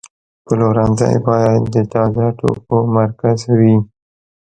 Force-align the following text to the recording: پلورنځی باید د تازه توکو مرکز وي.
پلورنځی 0.45 1.15
باید 1.27 1.63
د 1.73 1.75
تازه 1.93 2.25
توکو 2.39 2.77
مرکز 2.97 3.39
وي. 3.59 3.75